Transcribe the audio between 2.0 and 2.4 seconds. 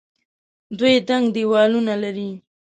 لري.